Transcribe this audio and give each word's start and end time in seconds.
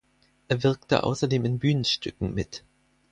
Er 0.47 0.63
wirkte 0.63 1.03
außerdem 1.03 1.45
in 1.45 1.59
Bühnenstücken 1.59 2.33
mit. 2.33 2.63